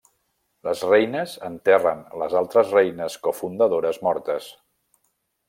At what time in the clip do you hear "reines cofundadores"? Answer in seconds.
2.79-4.01